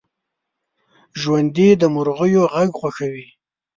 ژوندي 1.21 1.69
د 1.81 1.83
مرغیو 1.95 2.43
غږ 2.53 2.69
خوښوي 2.79 3.27